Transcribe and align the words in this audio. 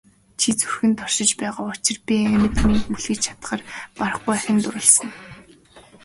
Чи 0.39 0.49
зүрхэнд 0.57 0.97
оршиж 1.05 1.31
байгаа 1.41 1.65
учир 1.73 1.97
би 2.05 2.15
амьд 2.35 2.55
мэнд 2.67 2.85
мөлхөж 2.91 3.19
чадахаар 3.25 3.61
барахгүй 3.97 4.33
ахин 4.35 4.57
дурласан. 4.63 5.09